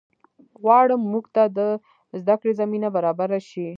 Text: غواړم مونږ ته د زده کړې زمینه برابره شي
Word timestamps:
غواړم 0.61 1.01
مونږ 1.11 1.25
ته 1.35 1.43
د 1.57 1.59
زده 2.21 2.35
کړې 2.39 2.53
زمینه 2.61 2.87
برابره 2.95 3.39
شي 3.49 3.67